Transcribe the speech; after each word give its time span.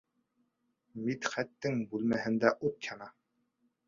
Мидхәттең 1.03 1.77
бүмәһендә 1.91 2.53
ут 2.71 2.89
яна. 2.89 3.11